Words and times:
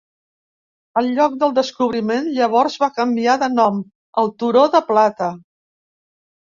El 1.01 1.09
lloc 1.19 1.35
del 1.43 1.53
descobriment 1.57 2.31
llavors 2.39 2.79
va 2.87 2.91
canviar 2.97 3.39
de 3.47 3.53
nom 3.61 3.81
al 4.25 4.35
turó 4.43 4.69
de 4.79 4.87
plata. 4.93 5.33